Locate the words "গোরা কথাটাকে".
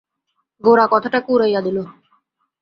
0.63-1.29